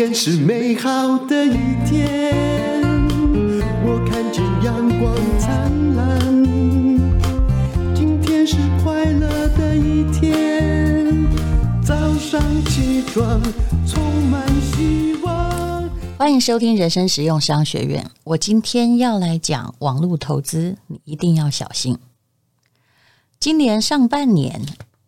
[0.00, 2.80] 天是美好的一天，
[3.84, 6.18] 我看见阳光灿烂。
[7.94, 9.28] 今天是快乐
[9.58, 11.28] 的一天，
[11.84, 13.42] 早上起床
[13.86, 14.42] 充满
[14.72, 15.90] 希望。
[16.16, 18.10] 欢迎收听人生实用商学院。
[18.24, 21.98] 我今天要来讲网络投资，你一定要小心。
[23.38, 24.62] 今年上半年，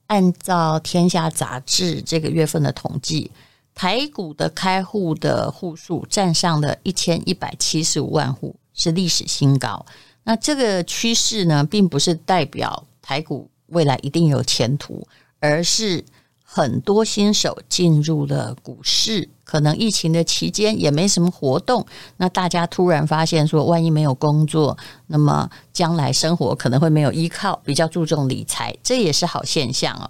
[0.09, 3.30] 按照《天下杂志》这个月份的统计。
[3.74, 9.84] 台股的开户的户数站上了一千一百七十五万户，是历史新高。
[10.24, 15.06] 那这个趋势呢，并不是代表台股未来一定有前途，
[15.40, 16.04] 而是
[16.45, 21.84] 很多新手进入了股市，可能疫情的期间也没什么活动，
[22.18, 24.76] 那大家突然发现说，万一没有工作，
[25.06, 30.09] 那么将来生活可能会没有依靠，比较注重理财，这也是好现象哦。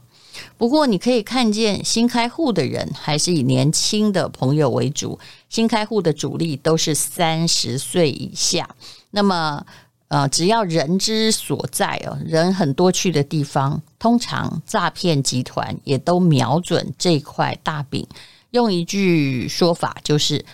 [0.63, 8.77] 不过，你可以看见新开户的人还是以年轻的朋友为主，新开户的主力都是三十岁以下。
[9.11, 9.67] 那么，
[10.07, 18.07] 呃，只要人之所在哦，人很多去的地方，通常诈骗集团也都瞄准这块大饼。
[18.53, 20.45] 用一句说法就是，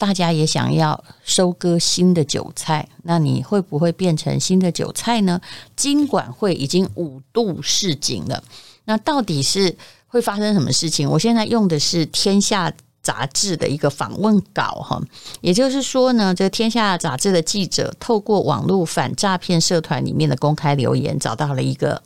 [0.00, 5.38] 大家也想要收割新的韭菜，那你会不会变成新的韭菜呢？
[5.76, 8.42] 金管会已经五度示警了。
[8.86, 9.76] 那到底是
[10.06, 11.06] 会发生什么事情？
[11.06, 12.70] 我现在用的是《天下》
[13.02, 14.98] 杂志的一个访问稿哈，
[15.42, 22.02] 也就是说呢，这《天下》杂志的记者透过网络反诈骗社团里面的公开留言，找到了一个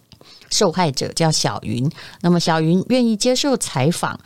[0.51, 1.89] 受害者，叫小云。
[2.23, 4.19] 那么小云愿意接受采访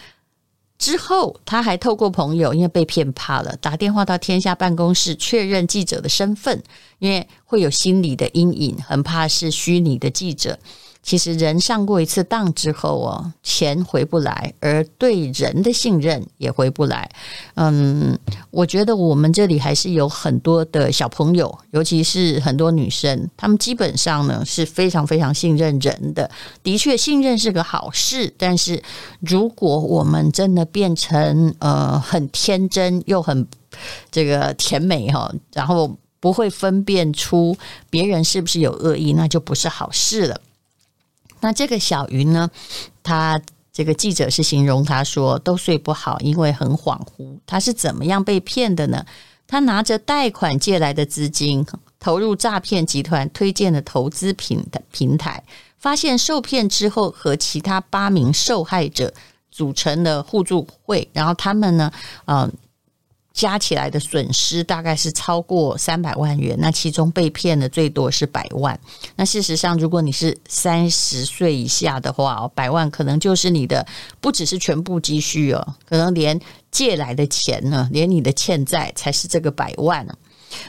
[0.78, 6.62] 之后，他还透过朋友，因为被骗怕了，打电话到天下办公室确认记者的身份，
[7.00, 10.58] 因为会有心理的阴影，很怕是虚拟的记者。
[11.08, 17.10] 其实人上过一次当之后哦，钱回不来，而对人的信任也回不来。
[17.54, 18.18] 嗯，
[18.50, 26.30] 我觉得我们这里还是有很多的小朋友，尤其是很多女生，她们基本上呢是非常非常信任人的。
[26.62, 28.82] 的确，信任是个好事，但是
[29.20, 33.46] 如果我们真的变成呃很天真又很
[34.10, 37.56] 这个甜美哈，然后不会分辨出
[37.88, 40.38] 别人是不是有恶意，那就不是好事了。
[41.40, 42.50] 那这个小云呢，
[43.02, 43.40] 他
[43.72, 47.38] 这个记者是形容他说都睡不好，因为很恍惚。
[47.46, 49.04] 他是怎么样被骗的呢？
[49.46, 51.64] 他拿着贷款借来的资金，
[51.98, 55.42] 投入诈骗集团推荐的投资平平台，
[55.78, 59.14] 发现受骗之后，和其他八名受害者
[59.50, 61.90] 组成了互助会，然后他们呢，
[62.26, 62.52] 嗯、
[63.38, 68.76] 加起来的损失大概是超过三百万元，那其中被骗的最多是百万。
[69.14, 73.86] 那事实上，如果你是三十岁以下的话，百万可能就是你的，
[74.20, 76.40] 不只是全部积蓄哦，可能连
[76.72, 80.04] 借来的钱呢，连你的欠债才是这个百万。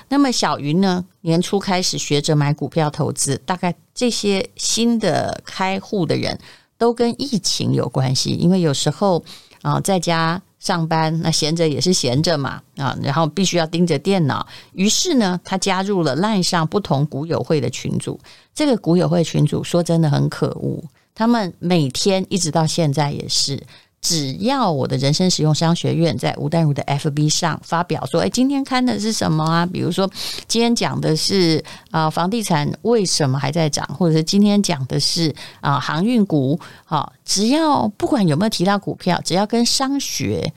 [0.08, 6.38] 那么小云呢，年初开始学着买股票投资，大概这些新的开户的人
[6.78, 9.26] 都跟疫情有关系，因为有时候
[9.64, 10.40] 啊，在家。
[10.60, 14.46] 上班那闲着也是闲着嘛啊，然后必须要盯着电脑。
[14.74, 18.20] 于是呢，他加入了赖上不同股友会的群组。
[18.54, 20.84] 这个股友会群组说真的很可恶，
[21.16, 23.64] 他们每天一直到现在也是。
[24.02, 29.66] 只要我的人生实用商学院在吴淡如的 FB 上发表说，哎，今天看的是什么啊？
[29.66, 30.10] 比如说，
[30.48, 31.62] 今天讲的是
[31.92, 36.58] 啊，房地产为什么还在涨，或者是今天讲的是啊，航运股。
[36.86, 40.54] 好，只要不管有没有提到股票，只要跟商学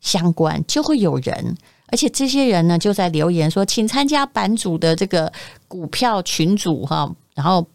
[0.00, 1.54] 相关，就会有人，
[1.88, 5.30] 而且这些人呢，就在留言说，请参加版主的这个
[5.68, 7.66] 股票群组哈，然后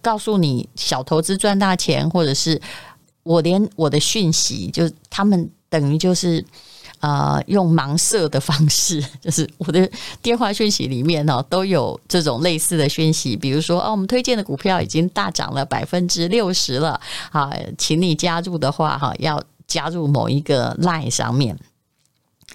[0.00, 2.60] 告诉你小投资赚大钱，或者是。
[3.22, 6.44] 我连我的讯息，就他们等于就是
[6.98, 9.88] 啊、呃，用盲设的方式， 就是我的
[10.20, 21.56] 电话讯息里面呢，都有这种类似的讯息，比如说哦，我们推荐的股票已经大涨了百分之六十了，啊，请你加入的话哈，要加入某一个 line 上面。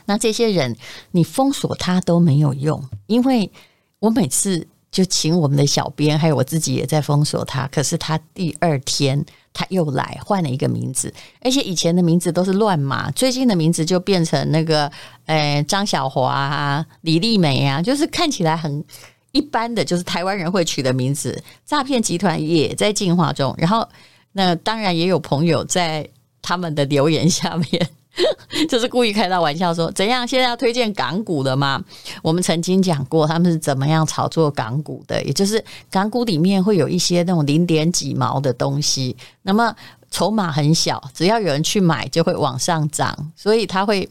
[0.05, 0.75] 那这些人
[1.11, 3.51] 你封锁他都没有用，因为
[3.99, 9.25] 我每次就请我们的小编，还有我自己也在封锁他，可是他第二天。
[9.57, 11.11] 他又来换了一个名字，
[11.41, 14.91] 而且以前的名字都是乱码，最近的名字就变成那个，
[15.25, 18.85] 呃，张小华啊、李丽梅啊，就是看起来很
[19.31, 21.43] 一般的，就是台湾人会取的名字。
[21.65, 23.89] 诈骗集团也在进化中，然后
[24.31, 26.07] 那当然也有朋友在
[26.43, 27.89] 他们的留言下面。
[28.67, 30.27] 就是故意开到玩笑说，怎样？
[30.27, 31.81] 现在要推荐港股的吗？
[32.21, 39.75] 我们曾经讲过他们是怎么样炒作港股的，也就是港股里面会有一些那种零点几毛的东西，那么
[40.09, 44.09] 筹码很小，只要有人去买就会往上涨，所以他会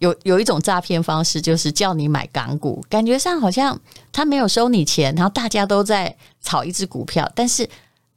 [0.00, 3.78] 有有一种诈骗方式，就是叫你买港股，感觉上好像
[4.12, 7.68] 他没有收你钱，然后大家都在炒一只股票，但是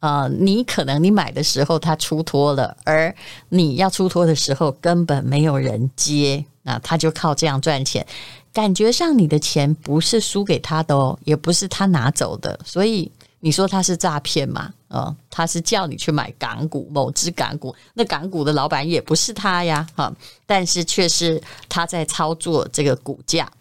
[0.01, 3.15] 呃，你可能你买的时候他出脱了，而
[3.49, 8.05] 你要出脱的时候根本没有人接，那他就靠这样赚钱，
[8.53, 13.09] 感觉上你的钱不是输给他的哦，也不是他拿走的，所以。
[13.43, 14.71] 你说他是诈骗吗？
[14.89, 20.13] 哦，他是叫你去买港股，某只港股，那港股的老板也不是他呀，哈，
[20.45, 23.51] 但是却是他在操作这个股价。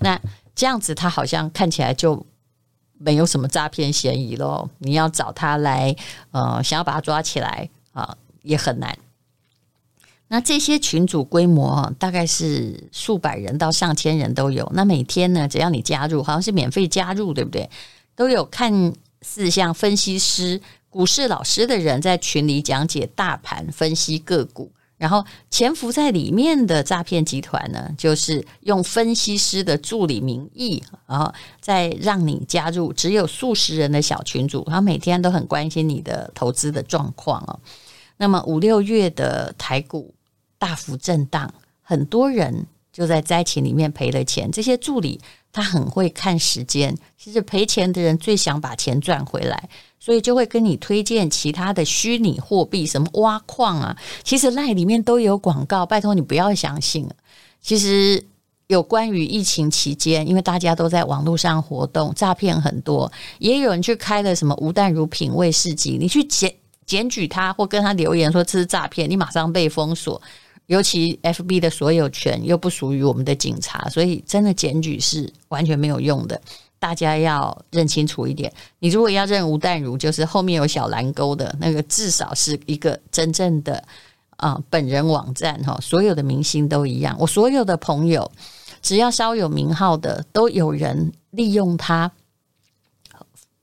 [0.00, 0.20] 那
[0.56, 2.26] 这样子，他好像看起来就
[3.04, 4.70] 没有什么诈骗嫌疑咯。
[4.78, 5.94] 你要找他来，
[6.30, 8.96] 呃，想要把他抓起来啊，也很难。
[10.28, 14.68] 那这些群组规模大概是数百人到上千人都有。
[14.74, 17.68] 那每天呢，只要你加入，好像是免费加入，对不对？
[18.16, 37.58] 都有看似像分析师、股市老师的人在群里讲解大盘、分析个股，然后潜伏在里面的诈骗集团呢，就是用分析师的助理名义，然后再让你加入只有数十人的小群组，他每天都很关心你的投资的状况哦。
[38.16, 40.14] 那么五六月的台股
[40.58, 41.52] 大幅震荡，
[41.82, 45.20] 很多人就在灾情里面赔了钱，这些助理。
[45.54, 49.68] 他很会看时间，其实赔钱的人最想把钱赚回来，
[50.00, 57.08] 所以就会跟你推荐其他的虚拟货币，什么挖矿啊，其实 LINE 里面都有广告，拜托你不要相信。
[57.62, 58.22] 其实
[58.66, 66.52] 有关于疫情期间，因为大家都在网络上活动，诈骗很多，也有人去开了什么吴淡如品味市集，你去检
[66.84, 70.20] 检举他或跟他留言说这是诈骗，你马上被封锁。
[70.66, 76.40] 尤其 FB 的所有权又不属于我们的警察，所以真的检举是完全没有用的。
[76.78, 78.52] 大家要认清楚一点。
[78.78, 83.82] 你如果要认吴淡如，就是后面有小蓝勾的那个，至少是一个真正的
[84.36, 85.78] 啊、本人网站哈。
[85.80, 88.30] 所有的明星都一样，我所有的朋友
[88.82, 92.10] 只要稍有名号的，都有人利用他。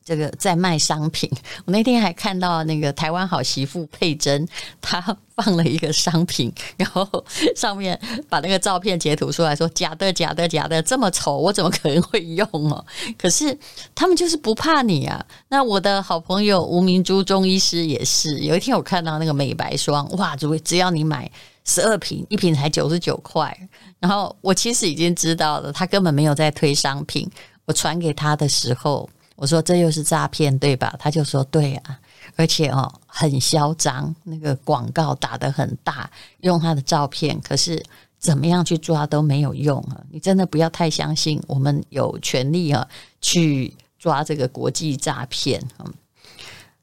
[0.03, 1.29] 这个在卖商品，
[1.65, 4.47] 我那天还看到那个台湾好媳妇佩珍，
[4.81, 4.99] 她
[5.35, 7.07] 放了一个商品，然后
[7.55, 12.83] 上面把那个照片截图出来说假的假的假的，这么丑，我怎么可能会用哦？
[13.17, 13.55] 可是
[13.93, 15.23] 他们就是不怕你啊。
[15.49, 21.29] 那我的好朋友吴明珠中医师也是，有一天我看到那个美白霜，哇，只只要你买
[21.63, 23.55] 十二瓶，一瓶才九十九块。
[23.99, 27.29] 然后我其实已经知道了，他根本没有在推商品。
[27.65, 29.07] 我传给他的时候。
[29.41, 30.95] 我说这又是诈骗对吧？
[30.99, 31.99] 他就说对啊，
[32.35, 36.07] 而且哦很嚣张，那个广告打得很大，
[36.41, 37.83] 用他的照片，可是
[38.19, 39.99] 怎么样去抓都没有用啊！
[40.11, 42.87] 你真的不要太相信，我们有权利啊
[43.19, 45.91] 去抓这个国际诈骗嗯！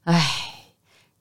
[0.03, 0.58] 唉。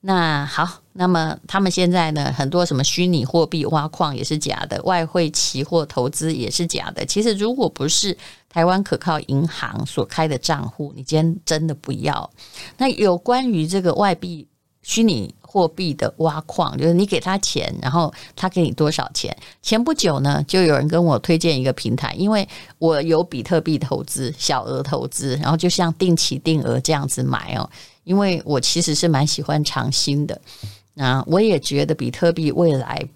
[0.00, 7.04] 那好，那么他们现在呢，很多什么虚拟货币挖矿也是假的，外汇期货投资也是假的。
[7.04, 8.16] 其实如果不是
[8.48, 12.30] 台湾可靠银行所开的账户，你今天真的不要。
[12.76, 14.46] 那有关于这个外币
[14.82, 19.36] 虚拟货币的挖矿，就是你给他钱，然后他给你多少钱？
[19.60, 22.48] 前不久呢，就有人跟我推荐一个平台，因为
[22.78, 27.68] 我有比特币投资，小额投资，然后就像定期定额这样子买哦。
[28.08, 30.40] 因为我其实是蛮喜欢长新的，
[30.94, 33.06] 那我也觉得比特币未来，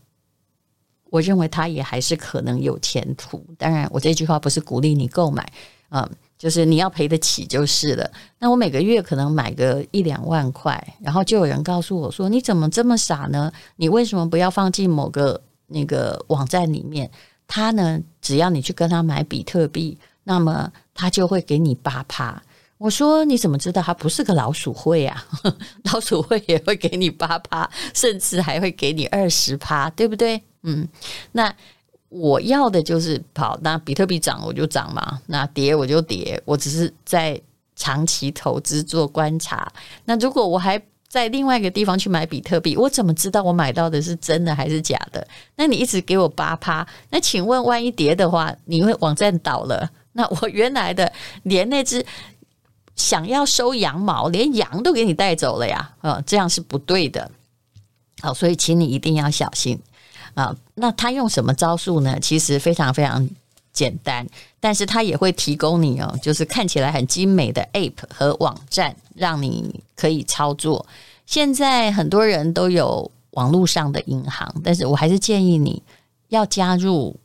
[1.09, 3.43] 我认为它也还是可能有前途。
[3.57, 5.51] 当然，我这句话不是鼓励你购买，
[5.89, 6.07] 嗯，
[6.37, 8.11] 就是你要赔得起就是了。
[8.39, 13.51] 那我每个月可能买个一两万块，然后就有人告诉我说：“你怎么这么傻呢？
[13.77, 17.11] 你为什么不要放进某个那个网站里面？
[17.49, 22.43] 他呢，只要你去跟他买比特币，那么他就会给你八趴。”
[22.83, 25.25] 我说你怎么知道它不是个老鼠会啊？
[25.93, 30.43] 老鼠会也会给你八趴，甚至还会给你二十趴，对不对？
[30.65, 30.89] 嗯，
[31.31, 31.55] 那
[32.09, 37.41] 我要的就是跑，那比特币涨我就涨嘛，那跌我就跌，我只是在
[37.77, 39.73] 长期投资做观察。
[40.05, 45.25] 那如果我还在另外一个地方去买比特币，我怎么知道我买到的是真的还是假的？
[45.55, 49.89] 那你一直给我八趴，那请问万一跌的话，你会网站倒了？
[50.15, 51.13] 那我原来的
[51.45, 52.05] 连那只。
[53.03, 55.93] 想要收羊毛，连羊都给你带走了呀！
[56.03, 57.29] 啊，这样是不对的。
[58.21, 59.77] 好，所以请你一定要小心
[60.35, 60.57] 啊。
[60.75, 62.17] 那他用什么招数呢？
[62.21, 63.29] 其实非常非常
[63.73, 64.25] 简单，
[64.61, 70.87] 但是他也会提供你哦，就是看起来很精美的 App 和网站，让你可以操作。
[71.27, 75.83] 现在很多人都有网络上的银行，但是我还是建议你
[76.29, 77.19] 要加入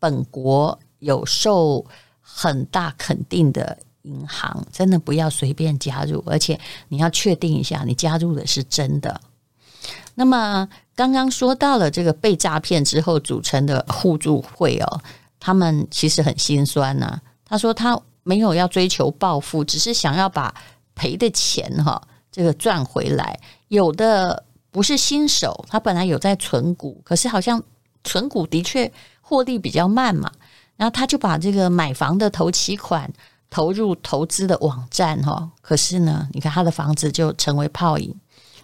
[0.00, 1.86] 本国有受
[2.20, 3.78] 很大肯定的。
[4.04, 6.58] 银行真的不要随便加入，而且
[6.88, 9.20] 你要确定一下，你加入的是真的。
[10.14, 15.00] 那么刚刚说到了这个被诈骗之后组成的互助会哦，
[15.40, 20.54] 他们其实很心酸呐、他说他没有要追求暴富，只是想要把
[20.94, 23.38] 赔的钱哈这个赚回来。
[23.68, 27.62] 有的不是新手，他本来有在存股，可是好像
[28.04, 30.30] 存股的确获利比较慢嘛，
[30.76, 33.12] 然后他就把这个买房的头期款
[33.54, 38.12] 投入投资的网站哈，可是呢，你看他的房子就成为泡影。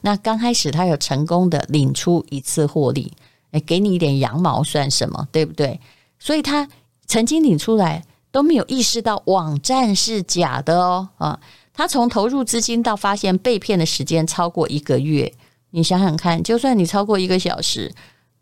[0.01, 3.13] 那刚开始他有成功的领出一次获利，
[3.53, 5.79] 诶，给你一点羊毛算什么，对不对？
[6.19, 6.69] 所以他
[7.07, 11.39] 曾经领出来都没有意识到网站是假的哦啊！
[11.73, 15.33] 他从投入资金到发现被骗的时间超过一个月，
[15.71, 17.95] 你想想看，就算你超过一个小时，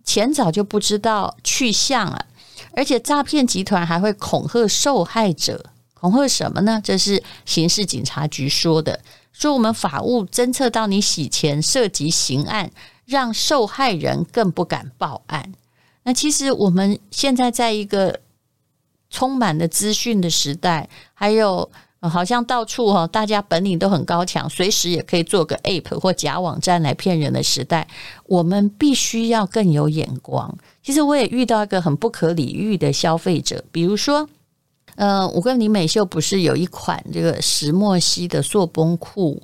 [0.02, 2.24] 钱早就不知道去向了，
[2.74, 5.66] 而且诈骗集团还会恐吓受害者，
[6.00, 6.80] 恐吓什么呢？
[6.82, 9.00] 这是刑事警察局说的。
[9.32, 12.70] 说我们法务侦测到你洗钱涉及刑案，
[13.04, 15.52] 让受害人更不敢报案。
[16.02, 18.18] 那其实我们现在在一个
[19.10, 27.86] 充满了资讯的时代，还有好像到处哈，大家本领都很高强，随时也可以做个 app 或假网站来骗人的时代，
[28.24, 30.58] 我们必须要更有眼光。
[30.82, 34.28] 其实我也遇到一个很不可理喻的消费者，比如说。
[34.98, 39.40] 呃，我跟李美秀不是有一款这个石墨烯的塑崩裤？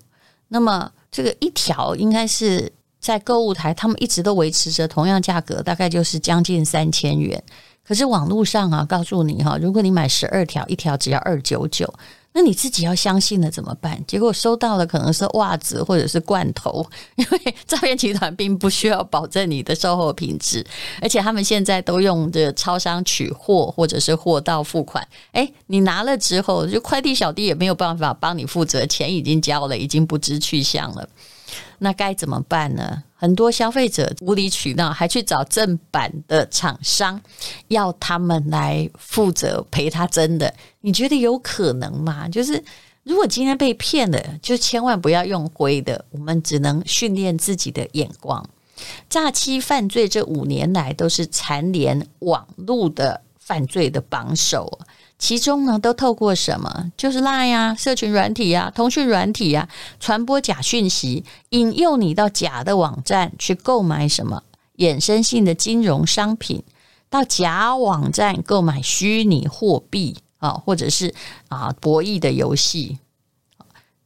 [0.49, 7.41] 那么这个一条应该是在购物台，他们一直都维持着同样价格，大概就是将近三千元。
[7.85, 11.89] 可是网络上啊，告诉你哈，如果你买十二条，一条只要二九九。
[12.37, 14.05] 那你自己要相信了怎么办？
[14.09, 20.67] 结果收到的可能是袜子或者是罐头，因为诈骗集团并不需要保证你的售后品质，
[21.01, 25.07] 而且他们现在都用这超商取货或者是货到付款。
[25.31, 31.09] 诶，你拿了之后，就快递小弟也没有办法帮你负责，钱已经交了，已经不知去向了。
[31.79, 33.03] 那该怎么办呢？
[33.17, 37.21] 很多消费者无理取闹，还去找正版的厂商
[37.69, 40.53] 要他们来负责赔他真的。
[40.83, 42.29] 你觉得有可能吗？
[42.29, 42.63] 就是
[43.03, 46.05] 如果今天被骗了，就千万不要用灰的。
[46.11, 48.45] 我们只能训练自己的眼光。
[49.09, 54.79] 诈欺犯罪这五年来都是蝉联网络的犯罪的榜首。
[55.19, 56.93] 其中呢，都透过什么？
[56.97, 59.69] 就是 Line 呀、社群软体呀、通讯软体呀，
[60.01, 64.43] 传播假讯息，引诱你到假的网站去购买什么
[64.79, 66.63] 衍生性的金融商品，
[67.09, 71.15] 到假网站购买虚拟货币啊，或者是
[71.49, 72.99] 啊博弈的游戏。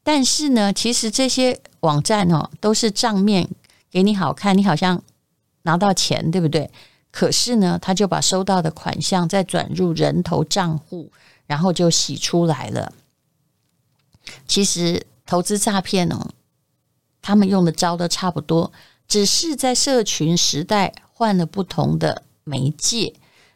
[0.04, 3.48] 但是呢，其实这些网站哦，都是账面
[3.90, 5.02] 给你好看，你好像
[5.62, 6.70] 拿到钱，对不对？
[7.10, 11.10] 可是呢，他就把收到的款项再转入人头账户，
[11.46, 12.92] 然后就洗出来了。
[14.46, 16.28] 其实投资诈骗哦，
[17.22, 18.70] 他们用的招都差不多，
[19.08, 23.14] 只是在社群时代换了不同的媒介。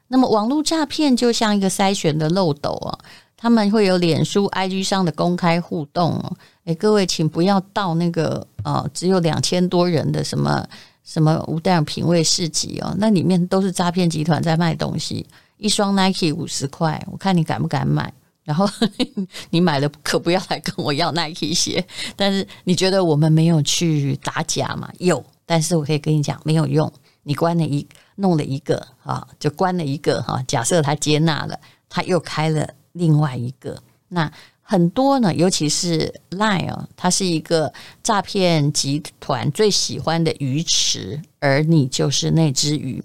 [0.09, 2.99] 那么网络诈骗就像一个筛选的漏斗啊，
[3.37, 6.37] 他们会有脸书、IG 上的公开互动哦。
[6.65, 10.67] 诶，各位请不要到那个呃，只有两千多人的什么。
[11.05, 15.27] 什么无代品味市集哦，那里面都是诈骗集团在卖东西。
[15.59, 18.13] 一双 Nike 五十块，我看你敢不敢买？
[18.45, 18.69] 然后
[19.51, 21.85] 你买了可不要来跟我要 Nike 鞋。
[22.17, 24.91] 但是你觉得我们没有去打假吗？
[24.99, 26.93] 有，但是我可以跟你讲没有用。
[27.23, 30.43] 你关了一弄了一个啊，就关了一个哈。
[30.49, 34.31] 假设他接纳了，他又开了另外一个那。
[34.63, 43.03] 很多呢，尤其是 Line 哦，它是一个诈骗集团最喜欢的鱼池，而你就是那只鱼。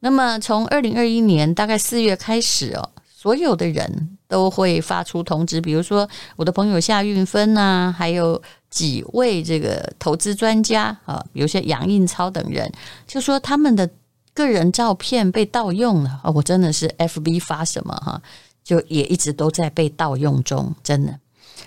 [0.00, 12.70] 那么从二零二一年大概四月开始哦，所有的人都会发出通知，比如说我的朋友夏运芬呐，还有几位这个投资专家啊，比如说杨应超等人，
[13.06, 13.88] 就说他们的
[14.34, 18.20] 个人照片被盗用了啊，我真的是 FB 发什么哈。
[18.64, 21.20] 就也一直都在被盗用中，真的。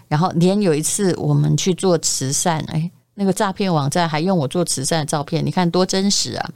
[0.07, 6.49] 然后连有一次我们去做慈善，哎，那个诈骗网站还用我做慈善的照片，你看多真实啊！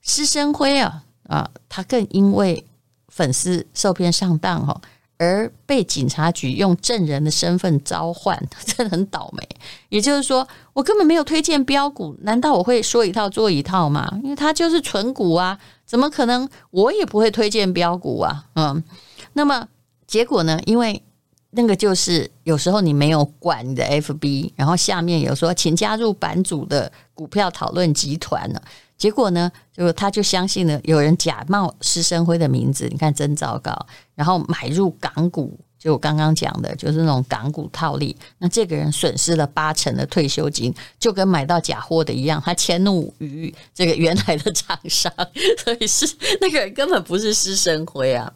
[0.00, 2.64] 施生辉啊啊，他更因为
[3.08, 4.80] 粉丝受骗上当哈，
[5.18, 9.48] 而被警察局用证人的身份召唤， 真的很倒霉。
[9.88, 14.08] 也就是说，我根本没有推荐标股，难道我会说一套做一套吗？
[14.22, 16.48] 因为他就是存股啊，怎么可能？
[16.70, 18.82] 我也不会推荐标股啊，嗯。
[19.32, 19.68] 那么
[20.06, 20.60] 结果呢？
[20.66, 21.02] 因为
[21.50, 28.62] 那个就是有时候你没有管你的 FB，然后下面有说请加入版主的股票讨论集团了。
[28.96, 33.74] 结果呢，就他就相信了有人假冒施生辉的名字，你看真糟糕。
[34.14, 45.12] 然后买入港股，就我刚刚讲的，就是那种港股套利，那这个人损失了八成的退休金，就跟买到假货的一样，他迁怒于这个原来的厂商，
[45.64, 46.08] 所以是
[46.40, 48.32] 那个人根本不是施生辉啊。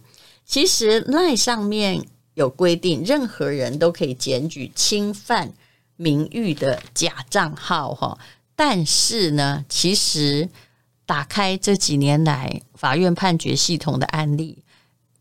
[0.46, 5.52] 其实那上面有规定，任何人都可以检举侵犯
[5.96, 8.16] 名誉的假账号哈，
[8.54, 10.48] 但是呢，其实
[11.04, 14.62] 打开这几年来法院判决系统的案例，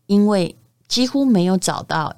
[0.06, 0.54] 因为
[0.86, 2.16] 几乎没有找到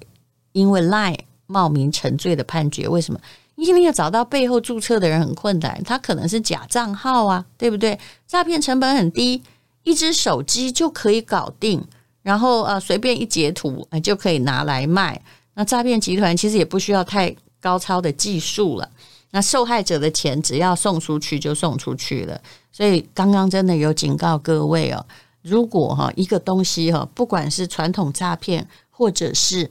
[0.51, 3.19] 因为 LINE 冒名成罪的判决，为什么？
[3.55, 7.99] 因为要找到背后注册的人很困难，他可能是假账号啊，对不对？
[8.27, 9.41] 诈骗成本很低，
[9.83, 11.83] 一只手机就可以搞定，
[12.21, 15.21] 然后呃随便一截图就可以拿来卖。
[15.53, 18.89] 那诈骗集团其实也不需要太高超的技术了，
[19.31, 22.39] 那受害者的钱只要送出去就送出去了。
[22.71, 25.05] 所以刚刚真的有警告各位哦。
[25.41, 29.69] 如果哈一个东西哈，不管是传统诈骗，或者是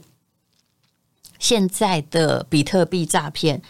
[1.37, 3.61] 现在的比特币诈骗，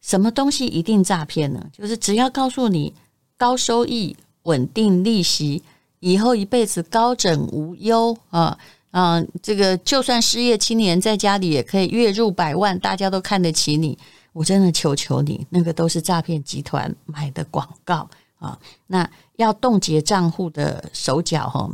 [0.00, 1.64] 什么东西一定诈骗呢？
[1.72, 2.92] 就是只要告诉你
[3.36, 5.62] 高收益、稳定利息，
[6.00, 8.58] 以后一辈子高枕无忧啊
[8.90, 9.22] 啊！
[9.42, 13.98] 这个就算失业青年在家里也可以月入百万，大家都看得起你。
[14.32, 18.08] 我真的求求你，那个都是诈骗集团买的广告。
[18.38, 21.70] 啊，那要冻结账户的手脚哈，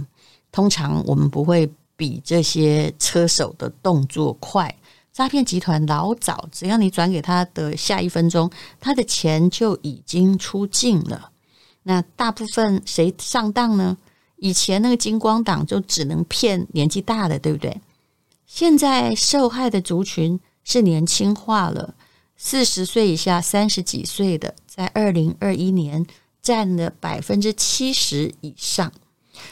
[0.52, 4.72] 通常我们不会比这些车手的动作快。
[5.12, 8.48] 诈骗集团老早，只要你转给他的下一分钟，
[8.80, 11.30] 他的钱就已经出境了。
[11.82, 13.96] 那大部分谁上当呢？
[14.42, 17.80] 以前那个金光党就只能骗年纪大的，对不对？
[18.46, 21.94] 现在受害的族群是年轻化了，
[22.36, 26.04] 四十岁以下、三十几岁的，在二零二一年。
[26.44, 28.92] 占了百分之七十以上，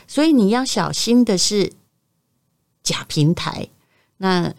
[0.09, 1.73] 所以你要小心的是
[2.83, 3.69] 假平台。
[4.17, 4.53] 那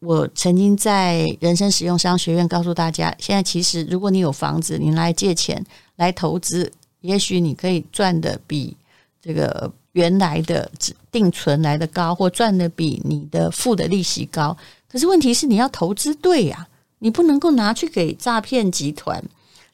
[0.00, 5.64] 我曾经在人生实用商学院告诉大家，现在其实如果你有房子，你来借钱
[5.96, 6.70] 来投资，
[7.00, 8.76] 也许你可以赚的比
[9.22, 10.70] 这个原来的
[11.10, 14.56] 定存来的高，或赚的比你的付的利息高。
[14.88, 19.22] 可是问题是你要投资对呀，你不能够拿去给诈骗集团。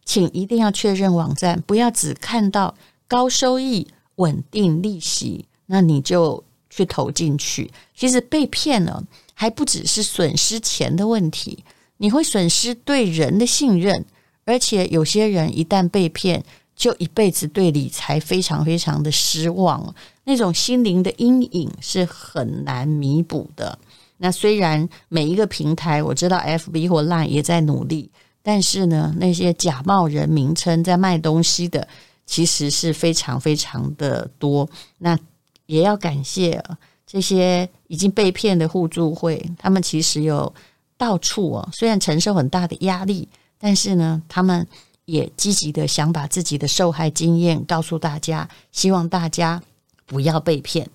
[0.05, 2.73] 请一定要确认网站，不要只看到
[3.09, 7.69] 高收益、稳定利息，那你就去投进去。
[7.93, 9.03] 其实被骗了，
[9.35, 11.65] 还不只是损失钱的问题，
[11.97, 14.05] 你会损失对人的信任，
[14.45, 16.45] 而且有些人一旦被骗，
[16.77, 19.93] 就一辈子对理财非常非常的失望，
[20.25, 23.77] 那种心灵的阴影是很难弥补的。
[24.19, 28.11] 那虽然每一个平台，我知道 FB 或 Line 也在努力。
[28.43, 31.89] 但是呢，那些假冒人名称在卖东西的，
[32.27, 34.69] 其实是非常非常的多。
[34.99, 35.19] 那
[35.67, 36.63] 也要感谢
[37.05, 40.55] 这些已经被骗的互助会，他们其实有
[40.97, 44.65] 到处哦，虽然承受很大的压力，但是呢，他们
[45.07, 49.63] 也积极的想把自己的受害经验告诉大家，希望大家
[50.05, 50.89] 不要被骗。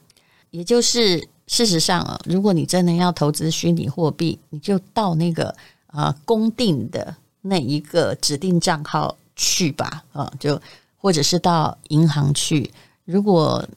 [0.51, 5.55] 也就是事实上啊，如果你真的要投资虚拟货币，你就到那个
[5.87, 7.15] 啊公定的。
[7.43, 10.61] 那一个指定账号去吧，啊，就
[10.95, 12.71] 或者是到银行去。
[13.03, 13.67] 如果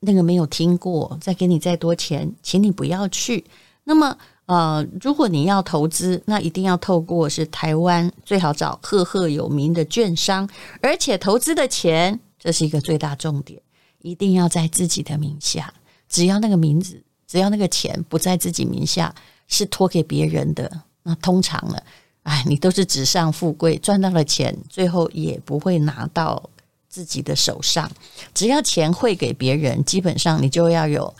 [0.00, 3.42] 那个没有听过，再给你再多钱，请你不要去。
[3.84, 10.48] 那么，呃，如果你要投资，那一定要透过是台湾最好找赫赫有名的券商，
[10.82, 13.60] 而且投资的钱，这是一个最大重点，
[14.02, 15.72] 一定要在自己的名下。
[16.08, 19.14] 只要那个名字，只要那个钱不在自己名下，
[19.48, 20.70] 是托给别人的，
[21.02, 21.78] 那通常呢。
[22.24, 26.42] 哎，你都是纸上富贵，赚到了钱，最后也不会拿到
[26.88, 27.90] 自己的手上。
[28.32, 31.14] 只要钱汇给别人，基本上你就要有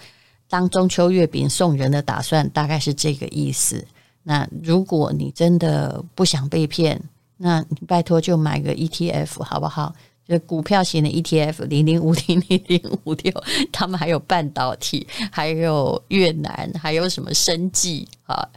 [0.55, 3.85] 当中秋月饼送人的打算，大概是这个意思。
[4.23, 7.03] 那如果你真的不想被骗，
[7.38, 9.93] 那你拜托就买个 ETF 好不好？
[10.29, 18.49] 就股票型的 ETF，零零五零零零五六，他们还有半导体，还有越南，还有什么生计啊？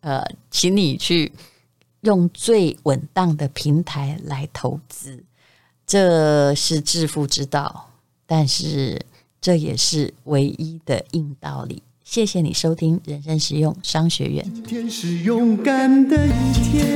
[0.00, 1.30] 呃，请你去。
[2.00, 5.22] 用最稳当的平台来投资，
[5.86, 7.88] 这是致富之道，
[8.26, 9.00] 但是
[9.42, 11.82] 这也是唯一的硬道理。
[12.04, 14.48] 谢谢你收听人生实用商学院。
[14.54, 16.86] 今天是勇敢的一天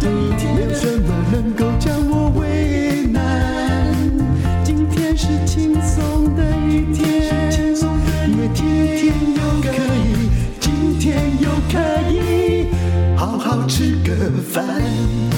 [0.00, 3.94] 没有什么能够将我为难。
[4.64, 7.06] 今天是轻松的一天
[8.28, 8.64] 因为今
[8.96, 11.78] 天又可以今天又可
[12.10, 12.68] 以
[13.14, 15.35] 好好吃个饭。